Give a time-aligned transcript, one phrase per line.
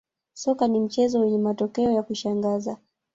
[0.33, 2.77] soka ni mchezo wenye matokeo ya kushangaza